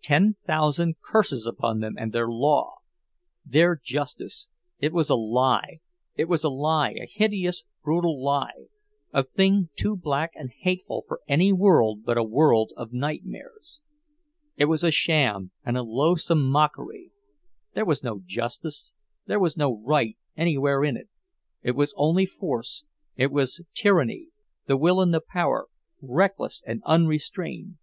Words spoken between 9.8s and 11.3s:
black and hateful for